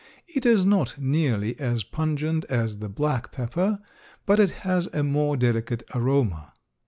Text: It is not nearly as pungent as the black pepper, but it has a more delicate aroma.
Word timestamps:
It 0.27 0.47
is 0.47 0.65
not 0.65 0.99
nearly 0.99 1.59
as 1.59 1.83
pungent 1.83 2.43
as 2.45 2.79
the 2.79 2.89
black 2.89 3.31
pepper, 3.31 3.77
but 4.25 4.39
it 4.39 4.49
has 4.65 4.87
a 4.93 5.03
more 5.03 5.37
delicate 5.37 5.83
aroma. 5.93 6.53